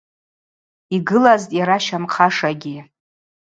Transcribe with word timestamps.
Йгылазтӏ 0.95 1.55
йара 1.57 1.77
щамхъашагьи. 1.85 2.77